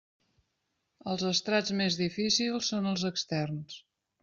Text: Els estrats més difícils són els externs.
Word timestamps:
Els 1.11 1.25
estrats 1.33 1.75
més 1.83 1.99
difícils 2.01 2.73
són 2.73 2.91
els 2.95 3.07
externs. 3.13 3.79